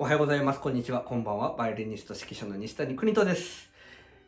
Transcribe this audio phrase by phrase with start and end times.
[0.00, 0.60] おはようございます。
[0.60, 1.00] こんにちは。
[1.00, 1.56] こんばんは。
[1.58, 3.68] バイオリニスト指揮者の西谷邦人です。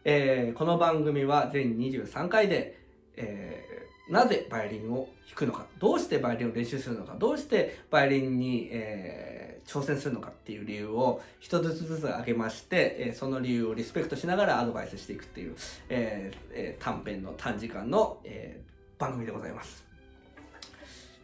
[0.04, 2.76] えーこの番組は全23回で、
[3.17, 15.55] えーなぜバイオリンを弾くのか、どうしてバイオリンを練習するのか、どうしてバイオリンに、えー挑戦するのかっていう理由を一つずつ挙げまして、えその理由をリスペクトしながらアドバイスしていくっていう、
[15.89, 16.32] え
[16.80, 18.61] 短編の短時間の、え
[18.98, 19.84] 番組でございます。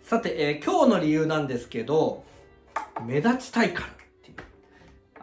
[0.05, 2.23] さて、え今日の理由なんですけど、
[3.05, 4.06] 目立ちたいから。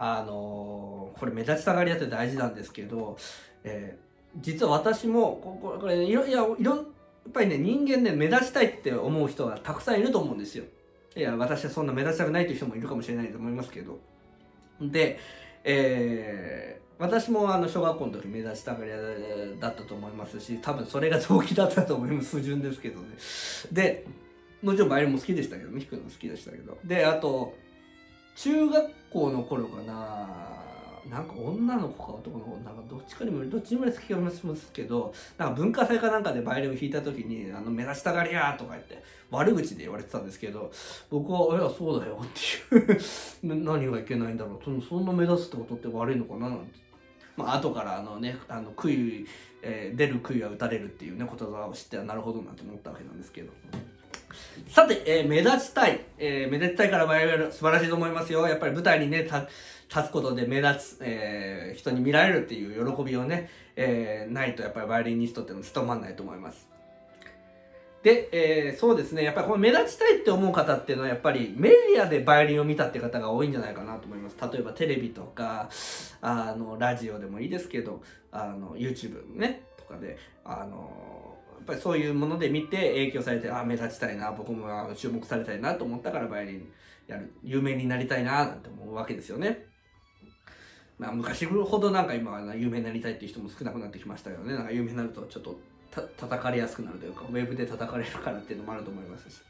[0.06, 3.18] あのこれ目立ちたがり屋って大事なんですけど、
[3.64, 4.04] えー
[4.42, 6.86] 実は私も、こここれ、いろ、い、ろ、やっ
[7.32, 10.64] ぱりね、人間ね、目立ちたいって思う人がたくさんいると思うんですよ。
[11.16, 14.00] いや、私はそんな目立ちたくないという人もいるかもしれないと思いますけど。
[14.82, 15.20] で、
[15.64, 18.98] えー私もあの小学校の時目立ちたがり屋
[19.60, 22.38] だったと思いますし、多分それが動機だったと思います。
[22.38, 23.08] 不純ですけどね。
[23.72, 24.06] で、
[24.62, 26.78] もちろんバイオリンも好きでしたけどね、弾くのも好きでしたけど。
[26.86, 27.56] で、あと、
[28.36, 30.28] 中学校の頃かな、
[31.10, 40.72] なんか女の子か男の子、なんかどっちかにも、どっちにも好きかもしれますけど、なんか文化祭かなんかでバイオリンを弾いた時に、あの、目立ちたがりやとか言って、悪口で言われてたんですけど、
[41.10, 43.00] 僕は、いや、そうだよっていう
[43.44, 46.84] 何がいけないんだろうそのそんな目立つってことって悪いのかななんて。
[47.36, 49.26] まあ、後からあのね、あの、杭、
[49.62, 53.52] えー出る杭は打たれるっていうね、言葉を知ってはなるほどなんて思ったわけなんですけど。
[54.68, 56.02] さて、えー目立ちたい。
[56.18, 58.48] えー目立ちたいからバイオリン素晴らしいと思いますよ。
[58.48, 59.36] やっぱり舞台にね、立
[59.90, 66.68] 立つことで目立つ、えー人に見られるっていう喜びをね、えーないとやっぱりバイオリニストってのは務まんないと思います。
[68.04, 74.36] で、えーそうですね、やっぱりこの目立ちたいって思う方っていうのはやっぱりメディアでバイオリンを見たって方が多いんじゃないかなと思います。
[74.52, 75.70] 例えばテレビとか、
[76.22, 86.72] あの、ラジオでもいいですけど、あの、YouTube ね、とかで、あの、ぱりそういうもので見て影響されて、あ、目立ちたいな、僕も注目されたいなと思ったからバイオリン
[87.08, 89.66] やる、有名になりたいな、なんて思うわけですよね。
[90.98, 95.60] まあ、昔ほどなんか今は有名になりたいっていう人も少なくなってきましたけどね、なんか有名になるとちょっと
[95.92, 99.42] た叩かれやすくなるというか、ウェブで叩かれるからっていうのもあると思いますし。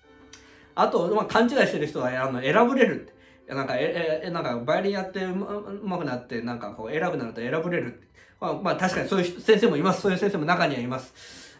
[0.75, 3.11] あと、まあ、勘違いしてる人は、あの、選ぶれるって。
[3.11, 3.15] い
[3.49, 8.01] やなんか、え、え、なんか、バイオリンやってうまうまくなって、なんかこう、選ぶなると選ぶれる。
[8.39, 10.01] まあ、まあ、確かにそういう先生もいます。
[10.01, 11.13] そういう先生も中にはいます。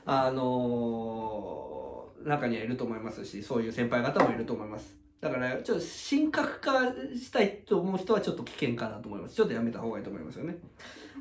[0.06, 4.96] あのー中にはいると思いますし、そういう先輩方もいると思います。
[5.19, 6.80] だから、ちょっと神格化
[7.16, 9.36] したいと思う人はちょっと危険かなと思います。
[9.36, 10.58] ちょっとやめた方がいいと思いますよね。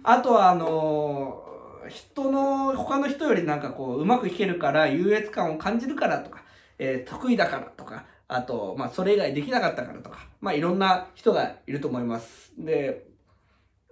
[0.05, 1.53] あとは、あのー
[1.89, 6.45] 人の、他の人よりなんかこう、うまく弾けるから、優越感を感じるからとか、
[6.79, 12.53] えー得意だからとか、あと、まあ、それ以外できなかったからとか、まあ、いろんな人がいると思います。
[12.57, 13.09] で、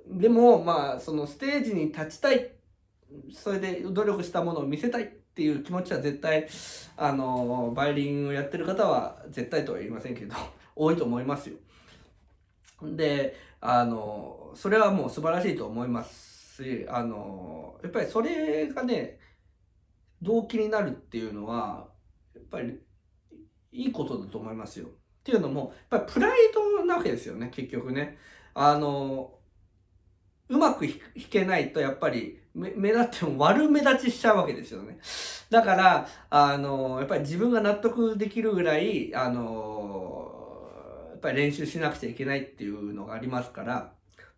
[0.06, 2.52] でも、まあ、そのステージに立ちたい、
[3.32, 6.48] それで努力したものを見せたいっていう気持ちは絶対、
[6.96, 10.34] あの、バイオリンをやってる方は絶対とは言いませんけど、
[10.76, 11.56] 多いと思いますよ。
[12.82, 19.18] で、あの、それはもう素晴らしいと思いますし、あの、やっぱりそれがね、
[20.22, 21.88] 動機になるっていうのは、
[22.34, 22.80] やっぱり
[23.72, 24.86] いいことだと思いますよ。
[24.86, 24.90] っ
[25.22, 28.18] ていうのも、やっぱりプライドなわけですよね、結局ね。
[28.54, 29.39] あの、
[30.50, 30.98] うまく弾
[31.30, 34.98] けないとやっぱり目立っても悪目立ちしちゃうわけですよね。
[35.48, 40.28] だから、あの、やっぱり自分が納得できるぐらい、あの、
[41.10, 43.92] やっぱり練習しなくちゃいけないっていうのがありますから、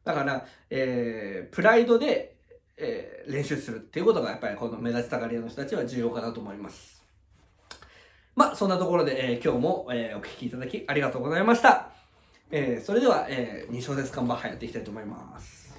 [0.05, 2.37] だから、えープライドで、
[2.77, 7.03] えー練習するっていうことがやっぱりこの目立ちたがり屋の人たちは重要かなと思います。
[8.35, 11.91] まあ、そんなところで、えー今日も、えーお聞きいただきありがとうございました。
[12.51, 15.72] えーそれでは、えー、2小節間バッハやっていきたいと思います。